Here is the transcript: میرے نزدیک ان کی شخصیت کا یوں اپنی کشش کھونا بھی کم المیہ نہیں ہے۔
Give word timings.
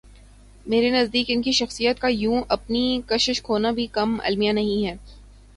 میرے 0.65 0.89
نزدیک 0.89 1.25
ان 1.27 1.41
کی 1.41 1.51
شخصیت 1.51 1.99
کا 1.99 2.07
یوں 2.07 2.41
اپنی 2.47 3.01
کشش 3.07 3.41
کھونا 3.41 3.71
بھی 3.71 3.87
کم 3.91 4.17
المیہ 4.23 4.51
نہیں 4.51 4.85
ہے۔ 4.85 4.95